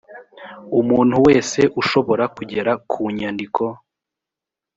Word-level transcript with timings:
umuntu 0.79 1.15
wese 1.25 1.59
ushobora 1.81 2.23
kugera 2.35 2.71
ku 2.89 3.01
nyandiko 3.17 3.63